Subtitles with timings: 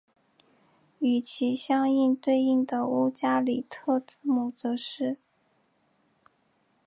[0.97, 5.17] 与其相对应的乌加里特字母则是。